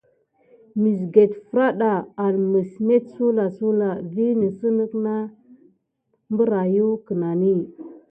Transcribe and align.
Məsget 0.81 1.31
fraɗa 1.47 1.91
en 2.25 2.35
məs 2.51 2.71
met 2.87 3.03
suwlasuwla 3.13 3.89
vi 4.13 4.25
nisikeho 4.39 5.15
berayuck 6.35 7.01
kenani. 7.07 7.53